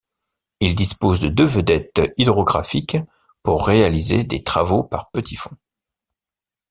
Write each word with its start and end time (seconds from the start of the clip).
Il 0.61 0.73
dispose 0.73 1.19
de 1.19 1.27
deux 1.29 1.45
vedettes 1.45 2.01
hydrographiques 2.17 2.97
pour 3.43 3.67
réaliser 3.67 4.23
des 4.23 4.43
travaux 4.43 4.83
par 4.83 5.11
petits 5.11 5.35
fonds. 5.35 5.55